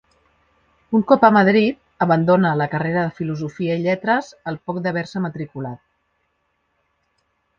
Un 0.99 1.01
cop 1.09 1.25
a 1.27 1.29
Madrid 1.35 1.75
abandona 2.05 2.53
la 2.61 2.67
carrera 2.71 3.03
de 3.09 3.13
Filosofia 3.19 3.77
i 3.81 3.85
Lletres 3.85 4.31
al 4.53 4.57
poc 4.69 4.79
d'haver-se 4.87 5.23
matriculat. 5.29 5.83